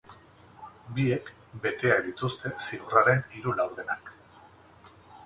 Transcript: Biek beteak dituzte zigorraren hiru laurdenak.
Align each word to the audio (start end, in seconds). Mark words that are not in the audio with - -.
Biek 0.99 1.27
beteak 1.65 2.01
dituzte 2.07 2.53
zigorraren 2.69 3.21
hiru 3.37 3.55
laurdenak. 3.61 4.11